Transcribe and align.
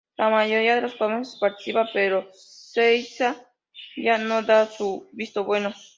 La 0.17 0.29
mayoría 0.29 0.73
de 0.73 0.81
los 0.81 0.95
jóvenes 0.97 1.37
participa, 1.39 1.87
pero 1.93 2.27
Seiya 2.33 3.45
no 4.21 4.41
da 4.41 4.65
su 4.65 5.07
visto 5.13 5.43
bueno. 5.43 5.71